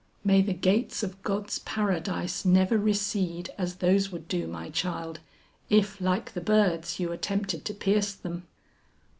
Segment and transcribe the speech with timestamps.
[0.23, 5.19] "May the gates of God's Paradise never recede as those would do, my child,
[5.69, 8.47] if like the birds you attempted to pierce them."